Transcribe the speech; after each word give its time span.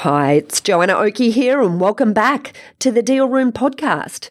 Hi, 0.00 0.32
it's 0.32 0.62
Joanna 0.62 0.94
Oakey 0.94 1.30
here, 1.30 1.60
and 1.60 1.78
welcome 1.78 2.14
back 2.14 2.56
to 2.78 2.90
the 2.90 3.02
Deal 3.02 3.28
Room 3.28 3.52
podcast. 3.52 4.30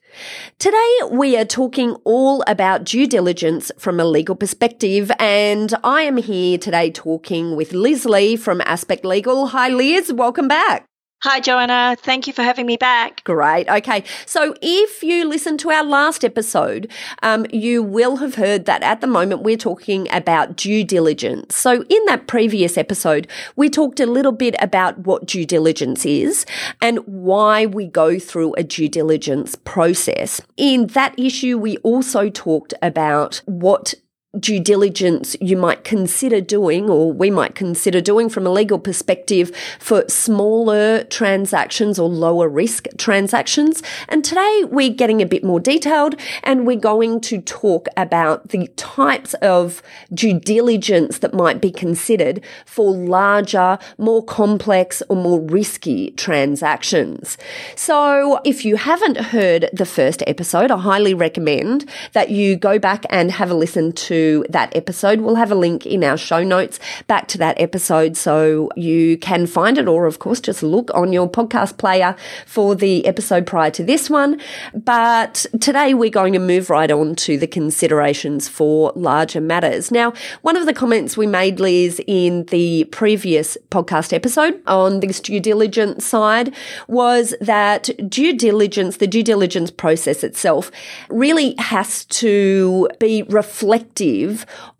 Today, 0.57 0.97
we 1.11 1.37
are 1.37 1.45
talking 1.45 1.91
all 2.05 2.43
about 2.47 2.85
due 2.85 3.05
diligence 3.05 3.71
from 3.77 3.99
a 3.99 4.03
legal 4.03 4.35
perspective, 4.35 5.11
and 5.19 5.71
I 5.83 6.01
am 6.01 6.17
here 6.17 6.57
today 6.57 6.89
talking 6.89 7.55
with 7.55 7.71
Liz 7.71 8.05
Lee 8.05 8.35
from 8.35 8.61
Aspect 8.61 9.05
Legal. 9.05 9.45
Hi, 9.49 9.69
Liz, 9.69 10.11
welcome 10.11 10.47
back. 10.47 10.87
Hi, 11.21 11.41
Joanna. 11.41 11.97
Thank 11.99 12.27
you 12.27 12.33
for 12.33 12.43
having 12.43 12.65
me 12.65 12.77
back. 12.77 13.25
Great. 13.25 13.67
Okay. 13.67 14.05
So 14.25 14.55
if 14.61 15.03
you 15.03 15.27
listened 15.27 15.59
to 15.59 15.69
our 15.69 15.83
last 15.83 16.23
episode, 16.23 16.89
um, 17.21 17.45
you 17.51 17.83
will 17.83 18.17
have 18.17 18.35
heard 18.35 18.63
that 18.67 18.81
at 18.83 19.01
the 19.01 19.07
moment 19.07 19.43
we're 19.43 19.57
talking 19.57 20.07
about 20.13 20.55
due 20.55 20.85
diligence. 20.85 21.57
So 21.57 21.83
in 21.89 22.05
that 22.05 22.27
previous 22.27 22.77
episode, 22.77 23.27
we 23.57 23.69
talked 23.69 23.99
a 23.99 24.05
little 24.05 24.31
bit 24.31 24.55
about 24.61 24.99
what 24.99 25.25
due 25.25 25.45
diligence 25.45 26.05
is 26.05 26.45
and 26.81 26.99
why 26.99 27.65
we 27.65 27.87
go 27.87 28.17
through 28.17 28.53
a 28.53 28.63
due 28.63 28.87
diligence 28.87 29.55
process. 29.55 30.39
In 30.55 30.87
that 30.87 31.19
issue, 31.19 31.57
we 31.57 31.75
also 31.79 32.29
talked 32.29 32.73
about 32.81 33.41
what 33.45 33.93
due 34.39 34.59
diligence 34.59 35.35
you 35.41 35.57
might 35.57 35.83
consider 35.83 36.41
doing 36.41 36.89
or 36.89 37.11
we 37.11 37.29
might 37.29 37.55
consider 37.55 38.01
doing 38.01 38.29
from 38.29 38.45
a 38.45 38.49
legal 38.49 38.79
perspective 38.79 39.51
for 39.79 40.07
smaller 40.07 41.03
transactions 41.05 41.99
or 41.99 42.09
lower 42.09 42.47
risk 42.47 42.87
transactions. 42.97 43.81
And 44.07 44.23
today 44.23 44.63
we're 44.67 44.89
getting 44.89 45.21
a 45.21 45.25
bit 45.25 45.43
more 45.43 45.59
detailed 45.59 46.15
and 46.43 46.65
we're 46.65 46.77
going 46.77 47.21
to 47.21 47.41
talk 47.41 47.87
about 47.97 48.49
the 48.49 48.67
types 48.75 49.33
of 49.35 49.81
due 50.13 50.39
diligence 50.39 51.19
that 51.19 51.33
might 51.33 51.61
be 51.61 51.71
considered 51.71 52.41
for 52.65 52.91
larger, 52.95 53.77
more 53.97 54.23
complex 54.23 55.01
or 55.09 55.15
more 55.15 55.39
risky 55.41 56.11
transactions. 56.11 57.37
So 57.75 58.39
if 58.45 58.65
you 58.65 58.75
haven't 58.77 59.17
heard 59.17 59.69
the 59.73 59.85
first 59.85 60.23
episode, 60.27 60.71
I 60.71 60.77
highly 60.77 61.13
recommend 61.13 61.89
that 62.13 62.29
you 62.29 62.55
go 62.55 62.79
back 62.79 63.05
and 63.09 63.31
have 63.31 63.51
a 63.51 63.53
listen 63.53 63.91
to 63.91 64.28
that 64.49 64.75
episode. 64.75 65.21
We'll 65.21 65.35
have 65.35 65.51
a 65.51 65.55
link 65.55 65.85
in 65.85 66.03
our 66.03 66.17
show 66.17 66.43
notes 66.43 66.79
back 67.07 67.27
to 67.29 67.37
that 67.39 67.59
episode 67.59 68.17
so 68.17 68.69
you 68.75 69.17
can 69.17 69.47
find 69.47 69.77
it, 69.77 69.87
or 69.87 70.05
of 70.05 70.19
course, 70.19 70.39
just 70.39 70.63
look 70.63 70.89
on 70.93 71.13
your 71.13 71.29
podcast 71.29 71.77
player 71.77 72.15
for 72.45 72.75
the 72.75 73.05
episode 73.05 73.45
prior 73.45 73.71
to 73.71 73.83
this 73.83 74.09
one. 74.09 74.39
But 74.73 75.45
today 75.59 75.93
we're 75.93 76.09
going 76.09 76.33
to 76.33 76.39
move 76.39 76.69
right 76.69 76.91
on 76.91 77.15
to 77.15 77.37
the 77.37 77.47
considerations 77.47 78.47
for 78.47 78.91
larger 78.95 79.41
matters. 79.41 79.91
Now, 79.91 80.13
one 80.41 80.57
of 80.57 80.65
the 80.65 80.73
comments 80.73 81.17
we 81.17 81.27
made, 81.27 81.59
Liz, 81.59 82.01
in 82.07 82.45
the 82.45 82.85
previous 82.85 83.57
podcast 83.71 84.13
episode 84.13 84.59
on 84.67 84.99
this 84.99 85.19
due 85.19 85.39
diligence 85.39 86.05
side 86.05 86.53
was 86.87 87.33
that 87.41 87.89
due 88.09 88.35
diligence, 88.35 88.97
the 88.97 89.07
due 89.07 89.23
diligence 89.23 89.71
process 89.71 90.23
itself, 90.23 90.71
really 91.09 91.55
has 91.57 92.05
to 92.05 92.89
be 92.99 93.23
reflective 93.23 94.08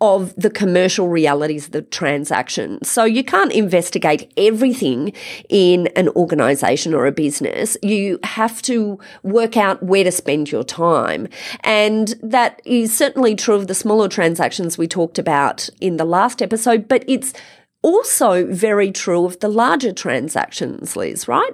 of 0.02 0.34
the 0.36 0.50
commercial 0.50 1.08
realities 1.08 1.66
of 1.66 1.72
the 1.72 1.82
transaction. 1.82 2.84
So 2.84 3.04
you 3.04 3.24
can't 3.24 3.52
investigate 3.52 4.32
everything 4.38 5.14
in 5.50 5.88
an 5.96 6.10
organization 6.10 6.94
or 6.94 7.06
a 7.06 7.12
business. 7.12 7.78
You 7.82 8.20
have 8.24 8.62
to 8.64 9.00
work 9.24 9.58
out 9.58 9.82
where 9.84 10.04
to 10.04 10.12
spend 10.12 10.52
your 10.52 10.64
time. 10.64 11.28
And 11.62 12.16
that 12.22 12.62
is 12.66 12.96
certainly 12.96 13.36
true 13.36 13.56
of 13.56 13.68
the 13.68 13.76
smaller 13.76 14.08
transactions 14.08 14.78
we 14.78 14.88
talked 14.88 15.20
about 15.20 15.70
in 15.80 15.98
the 15.98 16.06
last 16.06 16.42
episode, 16.42 16.88
but 16.88 17.04
it's 17.08 17.34
also 17.82 18.46
very 18.52 18.92
true 18.92 19.26
of 19.26 19.40
the 19.40 19.48
larger 19.48 19.94
transactions, 19.94 20.96
Liz, 20.96 21.28
right? 21.28 21.54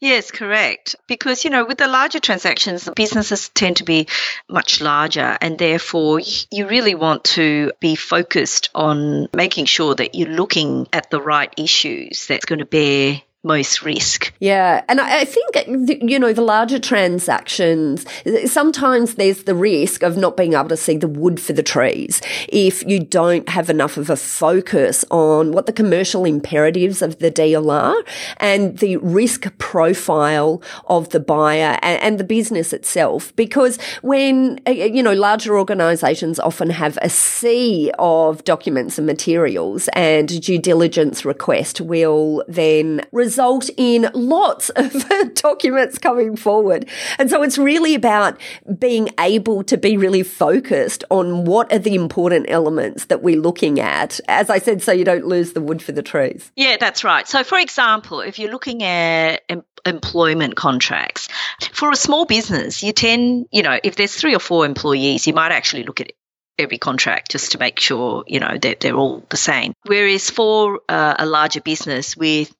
Yes, 0.00 0.30
correct. 0.30 0.96
Because, 1.06 1.44
you 1.44 1.50
know, 1.50 1.64
with 1.64 1.78
the 1.78 1.88
larger 1.88 2.20
transactions, 2.20 2.88
businesses 2.94 3.48
tend 3.48 3.78
to 3.78 3.84
be 3.84 4.06
much 4.48 4.80
larger, 4.80 5.38
and 5.40 5.58
therefore 5.58 6.20
you 6.50 6.66
really 6.68 6.94
want 6.94 7.24
to 7.24 7.72
be 7.80 7.94
focused 7.94 8.70
on 8.74 9.28
making 9.34 9.64
sure 9.64 9.94
that 9.94 10.14
you're 10.14 10.28
looking 10.28 10.88
at 10.92 11.10
the 11.10 11.22
right 11.22 11.52
issues 11.56 12.26
that's 12.26 12.44
going 12.44 12.58
to 12.58 12.66
bear 12.66 13.22
most 13.44 13.82
risk. 13.82 14.32
Yeah. 14.40 14.82
And 14.88 15.00
I 15.00 15.24
think, 15.24 16.00
you 16.02 16.18
know, 16.18 16.32
the 16.32 16.42
larger 16.42 16.78
transactions, 16.78 18.06
sometimes 18.46 19.14
there's 19.14 19.44
the 19.44 19.54
risk 19.54 20.02
of 20.02 20.16
not 20.16 20.36
being 20.36 20.54
able 20.54 20.70
to 20.70 20.76
see 20.76 20.96
the 20.96 21.08
wood 21.08 21.38
for 21.38 21.52
the 21.52 21.62
trees 21.62 22.20
if 22.48 22.82
you 22.84 23.00
don't 23.00 23.48
have 23.48 23.68
enough 23.68 23.96
of 23.96 24.10
a 24.10 24.16
focus 24.16 25.04
on 25.10 25.52
what 25.52 25.66
the 25.66 25.72
commercial 25.72 26.24
imperatives 26.24 27.02
of 27.02 27.18
the 27.18 27.30
deal 27.30 27.70
are 27.70 28.02
and 28.38 28.78
the 28.78 28.96
risk 28.98 29.56
profile 29.58 30.62
of 30.86 31.10
the 31.10 31.20
buyer 31.20 31.78
and, 31.82 32.14
the 32.14 32.24
business 32.24 32.72
itself. 32.72 33.34
Because 33.34 33.76
when, 34.02 34.60
uh, 34.66 34.70
uh, 34.70 34.72
you 34.72 35.02
know, 35.02 35.14
larger 35.14 35.58
organizations 35.58 36.38
often 36.38 36.70
have 36.70 36.96
a 37.02 37.08
sea 37.08 37.90
of 37.98 38.44
documents 38.44 38.98
and 38.98 39.06
materials 39.06 39.88
and 39.94 40.40
due 40.40 40.58
diligence 40.58 41.24
request 41.24 41.80
will 41.80 42.44
then 42.46 43.00
result 43.10 43.33
result 43.34 43.68
in 43.76 44.08
lots 44.14 44.68
of 44.70 45.04
documents 45.34 45.98
coming 45.98 46.36
forward. 46.36 46.88
And 47.18 47.28
so 47.28 47.42
it's 47.42 47.58
really 47.58 47.96
about 47.96 48.40
being 48.78 49.08
able 49.18 49.64
to 49.64 49.76
be 49.76 49.96
really 49.96 50.22
focused 50.22 51.02
on 51.10 51.44
what 51.44 51.72
are 51.72 51.80
the 51.80 51.96
important 51.96 52.46
elements 52.48 53.06
that 53.06 53.24
we're 53.24 53.40
looking 53.40 53.80
at. 53.80 54.20
As 54.28 54.50
I 54.50 54.58
said, 54.58 54.82
so 54.82 54.92
you 54.92 55.04
don't 55.04 55.26
lose 55.26 55.52
the 55.52 55.60
wood 55.60 55.82
for 55.82 55.90
the 55.90 56.02
trees. 56.02 56.52
Yeah, 56.54 56.76
that's 56.78 57.02
right. 57.02 57.26
So, 57.26 57.42
for 57.42 57.58
example, 57.58 58.20
if 58.20 58.38
you're 58.38 58.52
looking 58.52 58.84
at 58.84 59.42
em- 59.48 59.64
employment 59.84 60.54
contracts, 60.54 61.28
for 61.72 61.90
a 61.90 61.96
small 61.96 62.26
business, 62.26 62.84
you 62.84 62.92
tend, 62.92 63.46
you 63.50 63.64
know, 63.64 63.80
if 63.82 63.96
there's 63.96 64.14
three 64.14 64.36
or 64.36 64.40
four 64.40 64.64
employees, 64.64 65.26
you 65.26 65.34
might 65.34 65.50
actually 65.50 65.82
look 65.82 66.00
at 66.00 66.12
every 66.56 66.78
contract 66.78 67.32
just 67.32 67.50
to 67.50 67.58
make 67.58 67.80
sure 67.80 68.22
you 68.28 68.38
know 68.38 68.56
that 68.62 68.78
they're 68.78 68.94
all 68.94 69.24
the 69.28 69.36
same 69.36 69.72
whereas 69.86 70.30
for 70.30 70.82
uh, 70.88 71.16
a 71.18 71.26
larger 71.26 71.60
business 71.60 72.16
with 72.16 72.54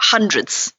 hundreds 0.00 0.72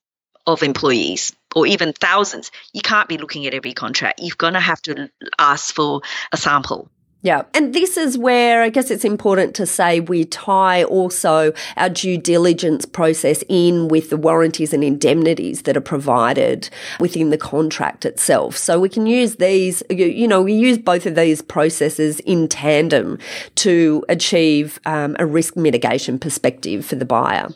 of 0.48 0.64
employees 0.64 1.34
or 1.56 1.68
even 1.68 1.94
thousands, 1.94 2.52
you 2.74 2.82
can't 2.82 3.08
be 3.08 3.18
looking 3.18 3.46
at 3.46 3.54
every 3.54 3.74
contract. 3.74 4.20
You're 4.22 4.36
going 4.38 4.54
to 4.54 4.60
have 4.60 4.82
to 4.84 5.10
ask 5.38 5.74
for 5.74 6.02
a 6.32 6.38
sample. 6.38 6.90
Yeah. 7.24 7.44
And 7.54 7.76
this 7.76 7.98
is 7.98 8.18
where 8.18 8.64
I 8.64 8.70
guess 8.70 8.90
it's 8.90 9.06
important 9.06 9.54
to 9.56 9.68
say 9.68 10.00
we 10.00 10.26
tie 10.26 10.84
also 10.84 11.54
our 11.78 11.90
due 11.90 12.18
diligence 12.18 12.84
process 12.86 13.44
in 13.48 13.90
with 13.90 14.10
the 14.10 14.18
warranties 14.18 14.74
and 14.74 14.84
indemnities 14.84 15.62
that 15.64 15.78
are 15.78 15.82
provided 15.82 16.72
within 17.00 17.30
the 17.30 17.38
contract 17.38 18.06
itself. 18.06 18.58
So 18.58 18.80
we 18.80 18.90
can 18.90 19.06
use 19.06 19.36
these, 19.36 19.84
you 19.92 20.28
know, 20.28 20.42
we 20.42 20.54
use 20.54 20.80
both 20.80 21.06
of 21.06 21.14
these 21.14 21.44
processes 21.44 22.20
in 22.22 22.48
tandem 22.48 23.20
to 23.56 24.04
achieve 24.10 24.80
um, 24.86 25.16
a 25.20 25.26
risk 25.28 25.56
mitigation 25.56 26.18
perspective 26.18 26.84
for 26.84 26.96
the 26.96 27.06
buyer. 27.06 27.50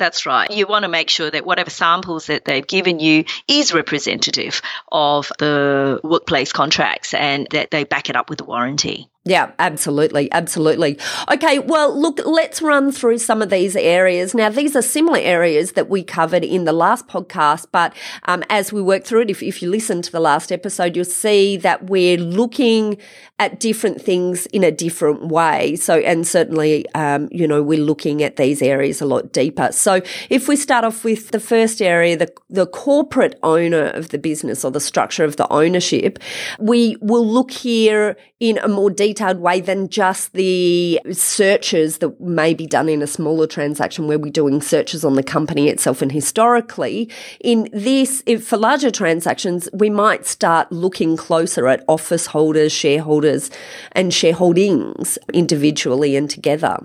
That's 0.00 0.24
right. 0.24 0.50
You 0.50 0.66
want 0.66 0.84
to 0.84 0.88
make 0.88 1.10
sure 1.10 1.30
that 1.30 1.44
whatever 1.44 1.68
samples 1.68 2.28
that 2.28 2.46
they've 2.46 2.66
given 2.66 3.00
you 3.00 3.26
is 3.46 3.74
representative 3.74 4.62
of 4.90 5.30
the 5.38 6.00
workplace 6.02 6.54
contracts 6.54 7.12
and 7.12 7.46
that 7.50 7.70
they 7.70 7.84
back 7.84 8.08
it 8.08 8.16
up 8.16 8.30
with 8.30 8.40
a 8.40 8.44
warranty. 8.44 9.09
Yeah, 9.26 9.50
absolutely. 9.58 10.32
Absolutely. 10.32 10.98
Okay. 11.30 11.58
Well, 11.58 11.98
look, 11.98 12.20
let's 12.24 12.62
run 12.62 12.90
through 12.90 13.18
some 13.18 13.42
of 13.42 13.50
these 13.50 13.76
areas. 13.76 14.34
Now, 14.34 14.48
these 14.48 14.74
are 14.74 14.80
similar 14.80 15.18
areas 15.18 15.72
that 15.72 15.90
we 15.90 16.02
covered 16.02 16.42
in 16.42 16.64
the 16.64 16.72
last 16.72 17.06
podcast, 17.06 17.66
but 17.70 17.94
um, 18.24 18.42
as 18.48 18.72
we 18.72 18.80
work 18.80 19.04
through 19.04 19.22
it, 19.22 19.30
if, 19.30 19.42
if 19.42 19.60
you 19.60 19.68
listen 19.68 20.00
to 20.00 20.10
the 20.10 20.20
last 20.20 20.50
episode, 20.50 20.96
you'll 20.96 21.04
see 21.04 21.58
that 21.58 21.90
we're 21.90 22.16
looking 22.16 22.96
at 23.38 23.60
different 23.60 24.00
things 24.00 24.46
in 24.46 24.64
a 24.64 24.70
different 24.70 25.26
way. 25.28 25.76
So, 25.76 25.98
and 25.98 26.26
certainly, 26.26 26.86
um, 26.94 27.28
you 27.30 27.46
know, 27.46 27.62
we're 27.62 27.78
looking 27.78 28.22
at 28.22 28.36
these 28.36 28.62
areas 28.62 29.02
a 29.02 29.06
lot 29.06 29.32
deeper. 29.32 29.68
So, 29.72 30.00
if 30.30 30.48
we 30.48 30.56
start 30.56 30.84
off 30.84 31.04
with 31.04 31.30
the 31.30 31.40
first 31.40 31.82
area, 31.82 32.16
the, 32.16 32.32
the 32.48 32.66
corporate 32.66 33.38
owner 33.42 33.88
of 33.88 34.10
the 34.10 34.18
business 34.18 34.64
or 34.64 34.70
the 34.70 34.80
structure 34.80 35.24
of 35.24 35.36
the 35.36 35.50
ownership, 35.52 36.18
we 36.58 36.96
will 37.02 37.26
look 37.26 37.50
here 37.50 38.16
in 38.40 38.56
a 38.58 38.68
more 38.68 38.90
detailed 38.90 39.09
detailed 39.10 39.40
way 39.40 39.60
than 39.60 39.88
just 39.88 40.34
the 40.34 41.00
searches 41.10 41.98
that 41.98 42.20
may 42.20 42.54
be 42.54 42.66
done 42.66 42.88
in 42.88 43.02
a 43.02 43.06
smaller 43.08 43.46
transaction 43.46 44.06
where 44.06 44.20
we're 44.20 44.30
doing 44.30 44.62
searches 44.62 45.04
on 45.04 45.14
the 45.14 45.22
company 45.22 45.68
itself. 45.68 46.00
And 46.00 46.12
historically, 46.12 47.10
in 47.40 47.68
this, 47.72 48.22
for 48.44 48.56
larger 48.56 48.92
transactions, 48.92 49.68
we 49.72 49.90
might 49.90 50.26
start 50.26 50.70
looking 50.70 51.16
closer 51.16 51.66
at 51.66 51.84
office 51.88 52.26
holders, 52.26 52.72
shareholders, 52.72 53.50
and 53.92 54.12
shareholdings 54.12 55.18
individually 55.32 56.14
and 56.14 56.30
together. 56.30 56.78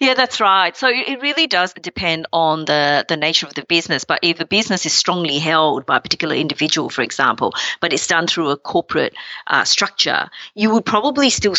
Yeah, 0.00 0.14
that's 0.14 0.40
right. 0.40 0.76
So 0.76 0.88
it 0.88 1.20
really 1.22 1.46
does 1.46 1.72
depend 1.72 2.26
on 2.32 2.64
the, 2.64 3.04
the 3.08 3.16
nature 3.16 3.46
of 3.46 3.54
the 3.54 3.64
business. 3.64 4.04
But 4.04 4.20
if 4.22 4.40
a 4.40 4.44
business 4.44 4.86
is 4.86 4.92
strongly 4.92 5.38
held 5.38 5.86
by 5.86 5.96
a 5.96 6.00
particular 6.00 6.34
individual, 6.34 6.88
for 6.88 7.02
example, 7.02 7.54
but 7.80 7.92
it's 7.92 8.06
done 8.06 8.26
through 8.26 8.50
a 8.50 8.56
corporate 8.56 9.14
uh, 9.46 9.64
structure, 9.64 10.30
you 10.54 10.70
would 10.70 10.84
probably 10.84 11.30
still 11.30 11.54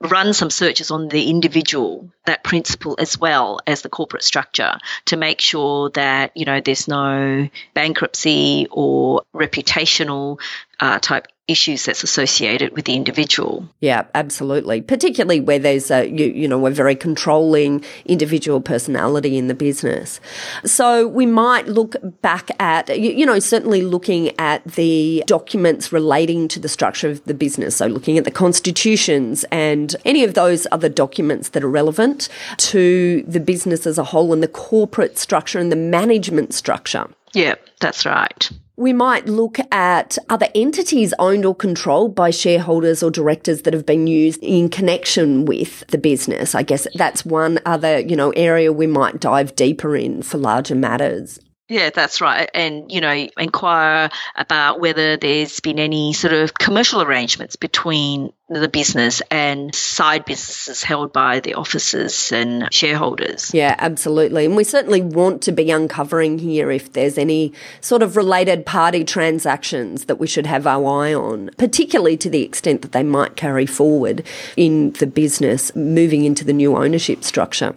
run 0.00 0.32
some 0.32 0.50
searches 0.50 0.90
on 0.90 1.08
the 1.08 1.28
individual, 1.28 2.10
that 2.24 2.44
principal, 2.44 2.96
as 2.98 3.18
well 3.18 3.60
as 3.66 3.82
the 3.82 3.88
corporate 3.88 4.22
structure 4.22 4.78
to 5.06 5.16
make 5.16 5.40
sure 5.40 5.90
that, 5.90 6.36
you 6.36 6.44
know, 6.46 6.60
there's 6.60 6.88
no 6.88 7.48
bankruptcy 7.74 8.68
or 8.70 9.22
reputational 9.34 10.38
uh, 10.80 10.98
type 10.98 11.26
issues 11.50 11.84
that's 11.84 12.04
associated 12.04 12.74
with 12.74 12.84
the 12.84 12.94
individual. 12.94 13.68
Yeah, 13.80 14.04
absolutely. 14.14 14.80
Particularly 14.80 15.40
where 15.40 15.58
there's 15.58 15.90
a 15.90 16.08
you, 16.08 16.26
you 16.26 16.48
know 16.48 16.64
a 16.66 16.70
very 16.70 16.94
controlling 16.94 17.84
individual 18.04 18.60
personality 18.60 19.36
in 19.36 19.48
the 19.48 19.54
business. 19.54 20.20
So 20.64 21.06
we 21.08 21.26
might 21.26 21.66
look 21.66 21.96
back 22.22 22.50
at 22.60 22.88
you, 22.98 23.10
you 23.10 23.26
know 23.26 23.38
certainly 23.38 23.82
looking 23.82 24.38
at 24.38 24.64
the 24.64 25.24
documents 25.26 25.92
relating 25.92 26.48
to 26.48 26.60
the 26.60 26.68
structure 26.68 27.08
of 27.08 27.24
the 27.24 27.34
business. 27.34 27.76
So 27.76 27.86
looking 27.86 28.18
at 28.18 28.24
the 28.24 28.30
constitutions 28.30 29.44
and 29.50 29.96
any 30.04 30.24
of 30.24 30.34
those 30.34 30.66
other 30.70 30.88
documents 30.88 31.50
that 31.50 31.64
are 31.64 31.70
relevant 31.70 32.28
to 32.58 33.22
the 33.26 33.40
business 33.40 33.86
as 33.86 33.98
a 33.98 34.04
whole 34.04 34.32
and 34.32 34.42
the 34.42 34.48
corporate 34.48 35.18
structure 35.18 35.58
and 35.58 35.72
the 35.72 35.76
management 35.76 36.54
structure. 36.54 37.06
Yeah, 37.32 37.54
that's 37.80 38.04
right. 38.06 38.50
We 38.80 38.94
might 38.94 39.26
look 39.26 39.58
at 39.70 40.16
other 40.30 40.48
entities 40.54 41.12
owned 41.18 41.44
or 41.44 41.54
controlled 41.54 42.14
by 42.14 42.30
shareholders 42.30 43.02
or 43.02 43.10
directors 43.10 43.60
that 43.62 43.74
have 43.74 43.84
been 43.84 44.06
used 44.06 44.42
in 44.42 44.70
connection 44.70 45.44
with 45.44 45.86
the 45.88 45.98
business. 45.98 46.54
I 46.54 46.62
guess 46.62 46.86
that's 46.94 47.22
one 47.22 47.60
other, 47.66 47.98
you 48.00 48.16
know, 48.16 48.30
area 48.30 48.72
we 48.72 48.86
might 48.86 49.20
dive 49.20 49.54
deeper 49.54 49.94
in 49.94 50.22
for 50.22 50.38
larger 50.38 50.74
matters. 50.74 51.38
Yeah, 51.68 51.90
that's 51.90 52.22
right. 52.22 52.48
And, 52.54 52.90
you 52.90 53.02
know, 53.02 53.28
inquire 53.36 54.08
about 54.34 54.80
whether 54.80 55.18
there's 55.18 55.60
been 55.60 55.78
any 55.78 56.14
sort 56.14 56.32
of 56.32 56.54
commercial 56.54 57.02
arrangements 57.02 57.56
between 57.56 58.32
the 58.50 58.68
business 58.68 59.22
and 59.30 59.72
side 59.74 60.24
businesses 60.24 60.82
held 60.82 61.12
by 61.12 61.38
the 61.38 61.54
officers 61.54 62.32
and 62.32 62.72
shareholders. 62.72 63.54
Yeah, 63.54 63.76
absolutely. 63.78 64.44
And 64.44 64.56
we 64.56 64.64
certainly 64.64 65.00
want 65.00 65.40
to 65.42 65.52
be 65.52 65.70
uncovering 65.70 66.40
here 66.40 66.70
if 66.70 66.92
there's 66.92 67.16
any 67.16 67.52
sort 67.80 68.02
of 68.02 68.16
related 68.16 68.66
party 68.66 69.04
transactions 69.04 70.06
that 70.06 70.16
we 70.16 70.26
should 70.26 70.46
have 70.46 70.66
our 70.66 71.04
eye 71.04 71.14
on, 71.14 71.50
particularly 71.58 72.16
to 72.16 72.28
the 72.28 72.42
extent 72.42 72.82
that 72.82 72.90
they 72.90 73.04
might 73.04 73.36
carry 73.36 73.66
forward 73.66 74.26
in 74.56 74.90
the 74.94 75.06
business 75.06 75.74
moving 75.76 76.24
into 76.24 76.44
the 76.44 76.52
new 76.52 76.76
ownership 76.76 77.22
structure. 77.22 77.74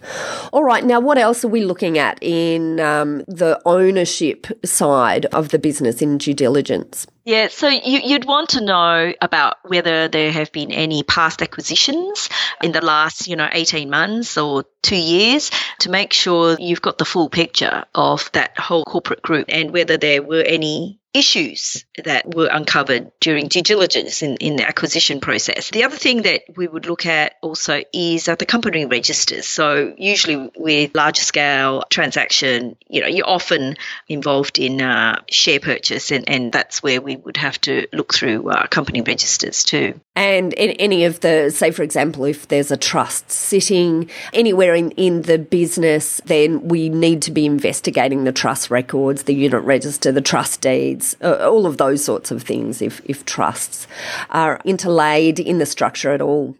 All 0.52 0.64
right, 0.64 0.84
now 0.84 0.98
what 0.98 1.18
else 1.18 1.44
are 1.44 1.48
we 1.48 1.64
looking 1.64 1.98
at 1.98 2.18
in 2.20 2.80
um, 2.80 3.18
the 3.28 3.60
ownership 3.64 4.46
side 4.64 5.26
of 5.26 5.50
the 5.50 5.58
business 5.58 6.02
in 6.02 6.18
due 6.18 6.34
diligence? 6.34 7.06
Yeah, 7.26 7.48
so 7.48 7.68
you, 7.68 8.12
would 8.12 8.26
want 8.26 8.50
to 8.50 8.60
know 8.60 9.14
about 9.18 9.56
whether 9.64 10.08
there 10.08 10.30
have 10.30 10.52
been 10.52 10.70
any 10.70 11.02
past 11.02 11.40
acquisitions 11.40 12.28
in 12.62 12.72
the 12.72 12.84
last, 12.84 13.28
you 13.28 13.36
know, 13.36 13.48
18 13.50 13.88
months 13.88 14.36
or 14.36 14.64
two 14.82 14.96
years 14.96 15.50
to 15.80 15.90
make 15.90 16.12
sure 16.12 16.58
you've 16.60 16.82
got 16.82 16.98
the 16.98 17.06
full 17.06 17.30
picture 17.30 17.84
of 17.94 18.30
that 18.32 18.58
whole 18.58 18.84
corporate 18.84 19.22
group 19.22 19.46
and 19.48 19.72
whether 19.72 19.96
there 19.96 20.22
were 20.22 20.42
any 20.42 21.00
issues 21.14 21.84
that 22.02 22.34
were 22.34 22.48
uncovered 22.50 23.12
during 23.20 23.46
due 23.46 23.62
diligence 23.62 24.22
in, 24.22 24.36
in 24.36 24.56
the 24.56 24.66
acquisition 24.66 25.20
process. 25.20 25.70
The 25.70 25.84
other 25.84 25.96
thing 25.96 26.22
that 26.22 26.42
we 26.56 26.66
would 26.66 26.86
look 26.86 27.06
at 27.06 27.36
also 27.40 27.82
is 27.92 28.26
uh, 28.26 28.34
the 28.34 28.46
company 28.46 28.84
registers. 28.84 29.46
So 29.46 29.94
usually 29.96 30.50
with 30.56 30.90
larger 30.94 31.22
scale 31.22 31.84
transaction, 31.88 32.76
you 32.88 33.00
know, 33.00 33.06
you're 33.06 33.28
often 33.28 33.76
involved 34.08 34.58
in 34.58 34.82
uh, 34.82 35.22
share 35.30 35.60
purchase 35.60 36.10
and, 36.10 36.28
and 36.28 36.52
that's 36.52 36.82
where 36.82 37.00
we 37.00 37.14
would 37.14 37.36
have 37.36 37.60
to 37.62 37.86
look 37.92 38.12
through 38.12 38.50
uh, 38.50 38.66
company 38.66 39.00
registers 39.00 39.62
too. 39.62 40.00
And 40.16 40.52
in 40.54 40.70
any 40.72 41.04
of 41.04 41.20
the, 41.20 41.50
say 41.50 41.70
for 41.70 41.84
example, 41.84 42.24
if 42.24 42.48
there's 42.48 42.72
a 42.72 42.76
trust 42.76 43.30
sitting 43.30 44.10
anywhere 44.32 44.74
in, 44.74 44.90
in 44.92 45.22
the 45.22 45.38
business, 45.38 46.20
then 46.24 46.66
we 46.66 46.88
need 46.88 47.22
to 47.22 47.30
be 47.30 47.46
investigating 47.46 48.24
the 48.24 48.32
trust 48.32 48.68
records, 48.70 49.24
the 49.24 49.34
unit 49.34 49.62
register, 49.62 50.10
the 50.10 50.20
trust 50.20 50.60
deeds, 50.60 51.03
uh, 51.22 51.48
all 51.48 51.66
of 51.66 51.76
those 51.76 52.04
sorts 52.04 52.30
of 52.30 52.42
things 52.42 52.80
if, 52.80 53.00
if 53.04 53.24
trusts 53.24 53.86
are 54.30 54.60
interlaid 54.64 55.38
in 55.38 55.58
the 55.58 55.66
structure 55.66 56.12
at 56.12 56.20
all. 56.20 56.56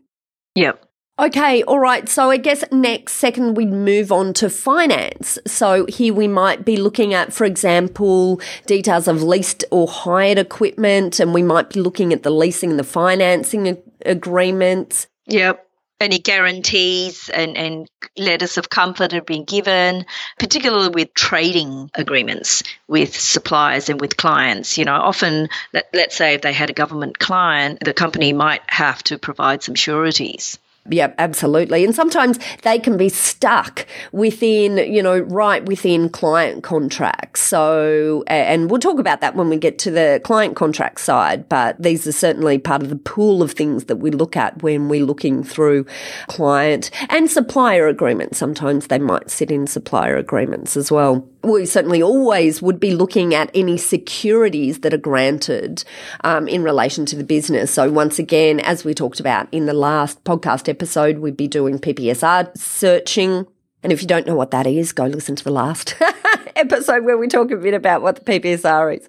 Yep. 0.55 0.85
Okay, 1.17 1.63
all 1.63 1.79
right. 1.79 2.09
So 2.09 2.31
I 2.31 2.37
guess 2.37 2.65
next, 2.73 3.13
second, 3.13 3.57
we'd 3.57 3.71
move 3.71 4.11
on 4.11 4.33
to 4.35 4.51
finance. 4.51 5.39
So 5.47 5.87
here 5.87 6.13
we 6.13 6.27
might 6.27 6.65
be 6.65 6.77
looking 6.77 7.15
at, 7.15 7.33
for 7.33 7.45
example, 7.45 8.41
details 8.67 9.07
of 9.07 9.23
leased 9.23 9.65
or 9.71 9.87
hired 9.87 10.39
equipment, 10.39 11.21
and 11.21 11.33
we 11.33 11.45
might 11.45 11.71
be 11.71 11.81
looking 11.81 12.13
at 12.13 12.25
the 12.25 12.31
leasing 12.31 12.71
and 12.71 12.79
the 12.81 12.85
financing 12.85 13.81
agreements. 14.05 15.07
Yep 15.27 15.64
any 16.05 16.19
guarantees 16.19 17.31
and, 17.31 17.57
and 17.57 17.91
letters 18.17 18.59
of 18.59 18.69
comfort 18.69 19.13
have 19.13 19.27
been 19.27 19.45
given, 19.45 20.05
particularly 20.39 20.91
with 20.91 21.15
trading 21.15 21.91
agreements 21.95 22.63
with 22.87 23.17
suppliers 23.17 23.89
and 23.89 24.01
with 24.01 24.17
clients. 24.17 24.77
You 24.79 24.85
know, 24.85 24.95
often, 24.95 25.49
let, 25.73 25.89
let's 25.93 26.15
say 26.15 26.35
if 26.35 26.43
they 26.43 26.53
had 26.53 26.71
a 26.71 26.75
government 26.75 27.19
client, 27.19 27.81
the 27.81 27.95
company 27.95 28.33
might 28.33 28.63
have 28.67 29.03
to 29.05 29.19
provide 29.19 29.63
some 29.63 29.75
sureties. 29.75 30.59
Yeah, 30.91 31.15
absolutely. 31.17 31.83
And 31.83 31.95
sometimes 31.95 32.39
they 32.63 32.79
can 32.79 32.99
be 32.99 33.09
stuck 33.09 33.87
within, 34.13 34.77
you 34.77 35.03
know, 35.03 35.19
right 35.19 35.65
within 35.65 36.11
client 36.11 36.63
contracts. 36.63 37.41
So, 37.41 38.23
and 38.27 38.71
we'll 38.71 38.81
talk 38.81 38.99
about 38.99 39.23
that 39.23 39.35
when 39.35 39.49
we 39.49 39.57
get 39.57 39.79
to 39.79 39.91
the 39.91 40.21
client 40.25 40.57
contract 40.57 41.01
side, 41.01 41.49
but 41.49 41.83
these 41.83 42.07
are 42.07 42.13
certainly 42.13 42.59
part 42.59 42.83
of 42.83 42.91
the 42.91 42.97
pool 42.97 43.43
of 43.43 43.53
things 43.53 43.85
that 43.85 43.97
we 43.97 44.11
look 44.11 44.37
at 44.37 44.63
when 44.63 44.91
we're 44.91 45.07
looking 45.07 45.43
through 45.43 45.87
client 46.29 46.91
and 47.09 47.31
supplier 47.31 47.89
agreements. 47.89 48.37
Sometimes 48.37 48.89
they 48.89 48.99
might 48.99 49.31
sit 49.31 49.51
in 49.51 49.67
supplier 49.67 50.19
agreements 50.19 50.77
as 50.77 50.93
well 50.93 51.27
we 51.45 51.67
certainly 51.67 52.03
always 52.03 52.61
would 52.63 52.81
be 52.81 52.95
looking 52.95 53.35
at 53.35 53.51
any 53.55 53.77
securities 53.77 54.81
that 54.81 54.95
are 54.95 54.99
granted 54.99 55.85
um, 56.23 56.49
in 56.49 56.63
relation 56.63 57.07
to 57.07 57.17
the 57.17 57.25
business. 57.25 57.71
So 57.71 57.91
once 57.91 58.19
again, 58.19 58.61
as 58.61 58.85
we 58.85 58.95
talked 58.95 59.21
about 59.21 59.49
in 59.53 59.67
the 59.67 59.75
last 59.75 60.23
podcast 60.25 60.69
episode, 60.69 61.19
we'd 61.19 61.37
be 61.37 61.49
doing 61.49 61.79
PPSR 61.79 62.57
searching. 62.57 63.47
And 63.83 63.93
if 63.93 64.01
you 64.01 64.09
don't 64.09 64.27
know 64.27 64.35
what 64.35 64.51
that 64.53 64.67
is, 64.67 64.93
go 64.93 65.07
listen 65.07 65.37
to 65.37 65.45
the 65.45 65.53
last 65.53 65.95
episode 66.57 67.05
where 67.05 67.19
we 67.19 67.29
talk 67.29 67.51
a 67.51 67.57
bit 67.57 67.75
about 67.75 68.03
what 68.03 68.17
the 68.17 68.23
PPSR 68.23 68.99
is. 68.99 69.09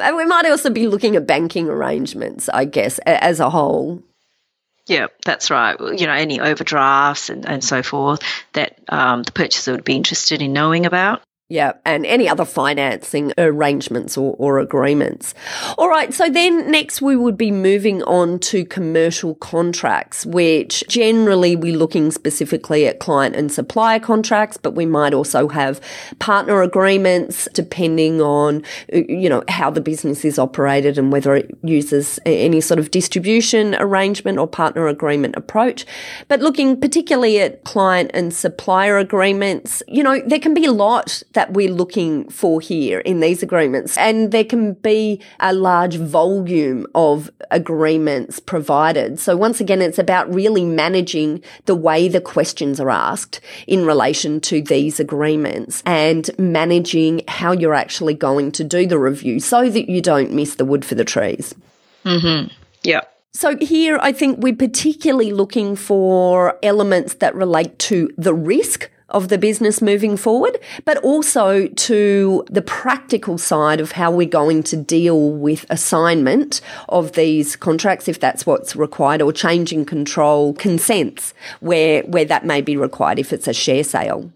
And 0.00 0.16
we 0.16 0.24
might 0.24 0.46
also 0.46 0.70
be 0.70 0.88
looking 0.88 1.16
at 1.16 1.26
banking 1.26 1.68
arrangements, 1.68 2.48
I 2.48 2.64
guess, 2.64 2.98
as 3.00 3.40
a 3.40 3.50
whole. 3.50 4.02
Yeah, 4.86 5.08
that's 5.24 5.50
right. 5.50 5.78
You 5.80 6.06
know, 6.06 6.12
any 6.12 6.40
overdrafts 6.40 7.28
and, 7.28 7.44
and 7.44 7.62
so 7.62 7.82
forth 7.82 8.20
that 8.52 8.78
um, 8.88 9.24
the 9.24 9.32
purchaser 9.32 9.72
would 9.72 9.84
be 9.84 9.96
interested 9.96 10.40
in 10.40 10.52
knowing 10.52 10.86
about. 10.86 11.22
Yeah, 11.48 11.74
and 11.84 12.04
any 12.04 12.28
other 12.28 12.44
financing 12.44 13.32
arrangements 13.38 14.18
or, 14.18 14.34
or, 14.36 14.58
agreements. 14.58 15.32
All 15.78 15.88
right, 15.88 16.12
so 16.12 16.28
then 16.28 16.72
next 16.72 17.00
we 17.00 17.14
would 17.14 17.36
be 17.36 17.52
moving 17.52 18.02
on 18.02 18.40
to 18.40 18.64
commercial 18.64 19.36
contracts, 19.36 20.26
which 20.26 20.82
generally 20.88 21.54
we're 21.54 21.76
looking 21.76 22.10
specifically 22.10 22.88
at 22.88 22.98
client 22.98 23.36
and 23.36 23.52
supplier 23.52 24.00
contracts, 24.00 24.56
but 24.56 24.74
we 24.74 24.86
might 24.86 25.14
also 25.14 25.46
have 25.46 25.80
partner 26.18 26.62
agreements 26.62 27.46
depending 27.52 28.20
on, 28.20 28.64
uh, 28.92 29.02
you 29.08 29.28
know, 29.28 29.44
how 29.48 29.70
the 29.70 29.80
business 29.80 30.24
is 30.24 30.40
operated 30.40 30.98
and 30.98 31.12
whether 31.12 31.36
it 31.36 31.56
uses 31.62 32.18
any 32.26 32.60
sort 32.60 32.80
of 32.80 32.90
distribution 32.90 33.76
arrangement 33.76 34.38
or 34.38 34.48
partner 34.48 34.88
agreement 34.88 35.36
approach. 35.36 35.86
But 36.26 36.40
looking 36.40 36.80
particularly 36.80 37.38
at 37.38 37.62
client 37.62 38.10
and 38.14 38.34
supplier 38.34 38.98
agreements, 38.98 39.80
you 39.86 40.02
know, 40.02 40.20
there 40.26 40.40
can 40.40 40.52
be 40.52 40.64
a 40.64 40.72
lot 40.72 41.22
that 41.36 41.52
we're 41.52 41.70
looking 41.70 42.28
for 42.30 42.62
here 42.62 42.98
in 43.00 43.20
these 43.20 43.42
agreements. 43.42 43.96
And 43.98 44.32
there 44.32 44.42
can 44.42 44.72
be 44.72 45.20
a 45.38 45.52
large 45.52 45.96
volume 45.96 46.86
of 46.94 47.30
agreements 47.50 48.40
provided. 48.40 49.20
So 49.20 49.36
once 49.36 49.60
again, 49.60 49.82
it's 49.82 49.98
about 49.98 50.34
really 50.34 50.64
managing 50.64 51.42
the 51.66 51.74
way 51.74 52.08
the 52.08 52.22
questions 52.22 52.80
are 52.80 52.90
asked 52.90 53.40
in 53.66 53.84
relation 53.84 54.40
to 54.40 54.62
these 54.62 54.98
agreements 54.98 55.82
and 55.84 56.30
managing 56.38 57.20
how 57.28 57.52
you're 57.52 57.74
actually 57.74 58.14
going 58.14 58.50
to 58.52 58.64
do 58.64 58.86
the 58.86 58.98
review 58.98 59.38
so 59.38 59.68
that 59.68 59.90
you 59.90 60.00
don't 60.00 60.32
miss 60.32 60.54
the 60.54 60.64
wood 60.64 60.86
for 60.86 60.94
the 60.94 61.04
trees. 61.04 61.54
Mm-hmm. 62.06 62.48
Yeah. 62.82 63.02
So 63.34 63.58
here, 63.58 63.98
I 64.00 64.12
think 64.12 64.38
we're 64.38 64.56
particularly 64.56 65.34
looking 65.34 65.76
for 65.76 66.58
elements 66.62 67.16
that 67.16 67.34
relate 67.34 67.78
to 67.80 68.10
the 68.16 68.32
risk 68.32 68.90
of 69.10 69.28
the 69.28 69.38
business 69.38 69.80
moving 69.80 70.16
forward, 70.16 70.58
but 70.84 70.98
also 70.98 71.68
to 71.68 72.44
the 72.50 72.62
practical 72.62 73.38
side 73.38 73.80
of 73.80 73.92
how 73.92 74.10
we're 74.10 74.28
going 74.28 74.62
to 74.64 74.76
deal 74.76 75.30
with 75.30 75.64
assignment 75.70 76.60
of 76.88 77.12
these 77.12 77.56
contracts, 77.56 78.08
if 78.08 78.18
that's 78.18 78.46
what's 78.46 78.74
required, 78.74 79.22
or 79.22 79.32
changing 79.32 79.84
control 79.84 80.52
consents 80.54 81.34
where, 81.60 82.02
where 82.02 82.24
that 82.24 82.44
may 82.44 82.60
be 82.60 82.76
required 82.76 83.18
if 83.18 83.32
it's 83.32 83.48
a 83.48 83.54
share 83.54 83.84
sale. 83.84 84.30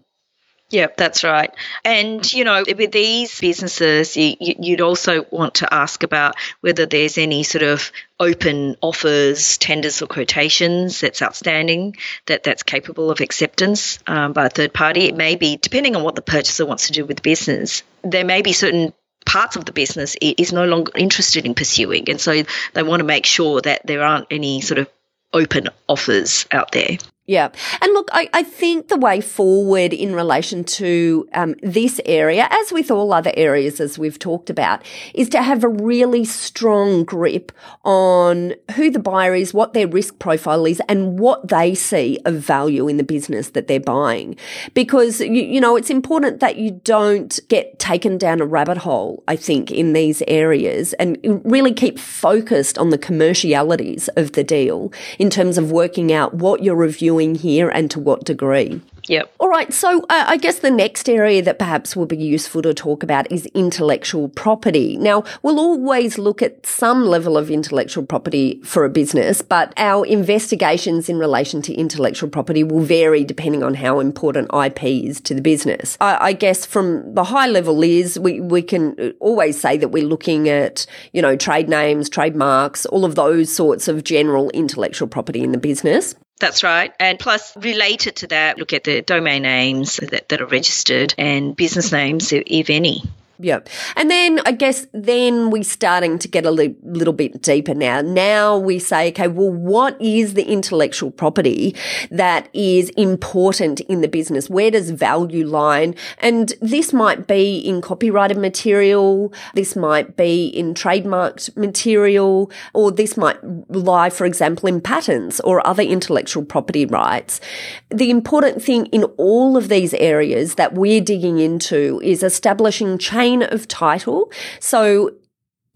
Yeah, 0.71 0.87
that's 0.95 1.25
right. 1.25 1.53
And, 1.83 2.31
you 2.31 2.45
know, 2.45 2.63
with 2.65 2.93
these 2.93 3.39
businesses, 3.41 4.15
you, 4.15 4.35
would 4.57 4.79
also 4.79 5.25
want 5.29 5.55
to 5.55 5.71
ask 5.71 6.03
about 6.03 6.35
whether 6.61 6.85
there's 6.85 7.17
any 7.17 7.43
sort 7.43 7.63
of 7.63 7.91
open 8.21 8.77
offers, 8.81 9.57
tenders, 9.57 10.01
or 10.01 10.07
quotations 10.07 11.01
that's 11.01 11.21
outstanding 11.21 11.97
that 12.27 12.43
that's 12.43 12.63
capable 12.63 13.11
of 13.11 13.19
acceptance 13.19 13.99
um, 14.07 14.31
by 14.31 14.45
a 14.45 14.49
third 14.49 14.73
party. 14.73 15.01
It 15.01 15.15
may 15.15 15.35
be, 15.35 15.57
depending 15.57 15.97
on 15.97 16.03
what 16.03 16.15
the 16.15 16.21
purchaser 16.21 16.65
wants 16.65 16.87
to 16.87 16.93
do 16.93 17.05
with 17.05 17.17
the 17.17 17.21
business, 17.23 17.83
there 18.03 18.25
may 18.25 18.41
be 18.41 18.53
certain 18.53 18.93
parts 19.25 19.57
of 19.57 19.65
the 19.65 19.73
business 19.73 20.15
is 20.21 20.53
no 20.53 20.65
longer 20.65 20.93
interested 20.95 21.45
in 21.45 21.53
pursuing. 21.53 22.09
And 22.09 22.19
so 22.19 22.43
they 22.73 22.83
want 22.83 23.01
to 23.01 23.05
make 23.05 23.25
sure 23.25 23.59
that 23.61 23.85
there 23.85 24.03
aren't 24.03 24.27
any 24.31 24.61
sort 24.61 24.77
of 24.77 24.89
open 25.33 25.67
offers 25.89 26.45
out 26.49 26.71
there. 26.71 26.97
Yeah. 27.31 27.49
And 27.81 27.93
look, 27.93 28.09
I, 28.11 28.27
I 28.33 28.43
think 28.43 28.89
the 28.89 28.97
way 28.97 29.21
forward 29.21 29.93
in 29.93 30.13
relation 30.13 30.65
to 30.65 31.29
um, 31.33 31.55
this 31.63 32.01
area, 32.03 32.45
as 32.51 32.73
with 32.73 32.91
all 32.91 33.13
other 33.13 33.31
areas 33.37 33.79
as 33.79 33.97
we've 33.97 34.19
talked 34.19 34.49
about, 34.49 34.83
is 35.13 35.29
to 35.29 35.41
have 35.41 35.63
a 35.63 35.69
really 35.69 36.25
strong 36.25 37.05
grip 37.05 37.53
on 37.85 38.55
who 38.75 38.91
the 38.91 38.99
buyer 38.99 39.33
is, 39.33 39.53
what 39.53 39.71
their 39.71 39.87
risk 39.87 40.19
profile 40.19 40.65
is, 40.65 40.81
and 40.89 41.19
what 41.19 41.47
they 41.47 41.73
see 41.73 42.19
of 42.25 42.35
value 42.35 42.89
in 42.89 42.97
the 42.97 43.03
business 43.03 43.51
that 43.51 43.67
they're 43.67 43.79
buying. 43.79 44.35
Because, 44.73 45.21
you, 45.21 45.31
you 45.31 45.61
know, 45.61 45.77
it's 45.77 45.89
important 45.89 46.41
that 46.41 46.57
you 46.57 46.81
don't 46.83 47.39
get 47.47 47.79
taken 47.79 48.17
down 48.17 48.41
a 48.41 48.45
rabbit 48.45 48.79
hole, 48.79 49.23
I 49.29 49.37
think, 49.37 49.71
in 49.71 49.93
these 49.93 50.21
areas 50.27 50.91
and 50.99 51.17
really 51.45 51.73
keep 51.73 51.97
focused 51.97 52.77
on 52.77 52.89
the 52.89 52.97
commercialities 52.97 54.09
of 54.17 54.33
the 54.33 54.43
deal 54.43 54.91
in 55.17 55.29
terms 55.29 55.57
of 55.57 55.71
working 55.71 56.11
out 56.11 56.33
what 56.33 56.61
you're 56.61 56.75
reviewing 56.75 57.20
doing 57.21 57.35
here 57.35 57.69
and 57.69 57.91
to 57.91 57.99
what 57.99 58.25
degree. 58.25 58.81
Yep. 59.07 59.33
All 59.39 59.49
right. 59.49 59.73
So 59.73 60.01
uh, 60.03 60.25
I 60.27 60.37
guess 60.37 60.59
the 60.59 60.71
next 60.71 61.09
area 61.09 61.41
that 61.41 61.57
perhaps 61.57 61.95
will 61.95 62.05
be 62.05 62.17
useful 62.17 62.61
to 62.61 62.73
talk 62.73 63.03
about 63.03 63.31
is 63.31 63.47
intellectual 63.47 64.29
property. 64.29 64.95
Now, 64.97 65.23
we'll 65.41 65.59
always 65.59 66.17
look 66.17 66.41
at 66.41 66.65
some 66.65 67.05
level 67.05 67.35
of 67.37 67.49
intellectual 67.49 68.05
property 68.05 68.61
for 68.63 68.85
a 68.85 68.89
business, 68.89 69.41
but 69.41 69.73
our 69.77 70.05
investigations 70.05 71.09
in 71.09 71.17
relation 71.17 71.61
to 71.63 71.73
intellectual 71.73 72.29
property 72.29 72.63
will 72.63 72.81
vary 72.81 73.23
depending 73.23 73.63
on 73.63 73.73
how 73.73 73.99
important 73.99 74.49
IP 74.53 74.83
is 74.83 75.19
to 75.21 75.33
the 75.33 75.41
business. 75.41 75.97
I, 75.99 76.27
I 76.27 76.33
guess 76.33 76.65
from 76.65 77.13
the 77.15 77.23
high 77.23 77.47
level 77.47 77.83
is 77.83 78.19
we, 78.19 78.39
we 78.39 78.61
can 78.61 79.13
always 79.19 79.59
say 79.59 79.77
that 79.77 79.89
we're 79.89 80.07
looking 80.07 80.47
at, 80.47 80.85
you 81.11 81.21
know, 81.21 81.35
trade 81.35 81.67
names, 81.67 82.07
trademarks, 82.07 82.85
all 82.85 83.03
of 83.03 83.15
those 83.15 83.53
sorts 83.53 83.87
of 83.87 84.03
general 84.03 84.51
intellectual 84.51 85.07
property 85.07 85.41
in 85.41 85.51
the 85.51 85.57
business. 85.57 86.15
That's 86.41 86.63
right. 86.63 86.91
And 86.99 87.19
plus, 87.19 87.55
related 87.55 88.15
to 88.17 88.27
that, 88.27 88.57
look 88.57 88.73
at 88.73 88.83
the 88.83 89.03
domain 89.03 89.43
names 89.43 89.97
that, 89.97 90.27
that 90.29 90.41
are 90.41 90.47
registered 90.47 91.13
and 91.19 91.55
business 91.55 91.91
names, 91.91 92.33
if 92.33 92.71
any. 92.71 93.03
Yeah. 93.41 93.59
And 93.95 94.11
then 94.11 94.39
I 94.45 94.51
guess 94.51 94.85
then 94.93 95.49
we're 95.49 95.63
starting 95.63 96.19
to 96.19 96.27
get 96.27 96.45
a 96.45 96.51
li- 96.51 96.75
little 96.83 97.13
bit 97.13 97.41
deeper 97.41 97.73
now. 97.73 98.01
Now 98.01 98.57
we 98.57 98.77
say, 98.77 99.09
okay, 99.09 99.27
well, 99.27 99.51
what 99.51 99.99
is 99.99 100.35
the 100.35 100.43
intellectual 100.43 101.09
property 101.09 101.75
that 102.11 102.49
is 102.53 102.89
important 102.91 103.79
in 103.81 104.01
the 104.01 104.07
business? 104.07 104.47
Where 104.49 104.69
does 104.69 104.91
value 104.91 105.47
lie? 105.47 105.93
And 106.19 106.53
this 106.61 106.93
might 106.93 107.25
be 107.25 107.57
in 107.57 107.81
copyrighted 107.81 108.37
material. 108.37 109.33
This 109.55 109.75
might 109.75 110.15
be 110.15 110.45
in 110.45 110.75
trademarked 110.75 111.57
material, 111.57 112.51
or 112.73 112.91
this 112.91 113.17
might 113.17 113.39
lie, 113.69 114.11
for 114.11 114.25
example, 114.25 114.69
in 114.69 114.81
patents 114.81 115.39
or 115.39 115.65
other 115.65 115.83
intellectual 115.83 116.45
property 116.45 116.85
rights. 116.85 117.41
The 117.89 118.11
important 118.11 118.61
thing 118.61 118.85
in 118.87 119.05
all 119.17 119.57
of 119.57 119.69
these 119.69 119.95
areas 119.95 120.55
that 120.55 120.73
we're 120.73 121.01
digging 121.01 121.39
into 121.39 121.99
is 122.03 122.21
establishing 122.21 122.99
chain 122.99 123.30
chain 123.31 123.43
of 123.43 123.67
title. 123.67 124.31
So 124.59 125.11